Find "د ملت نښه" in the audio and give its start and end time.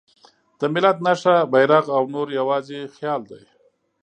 0.59-1.35